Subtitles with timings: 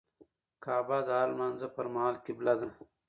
[0.63, 2.67] کعبه د هر لمونځه پر مهال قبله ده.